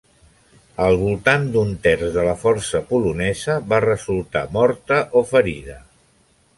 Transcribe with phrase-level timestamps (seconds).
[0.85, 5.83] Al voltant d'un terç de la força polonesa va resultar morta o ferida.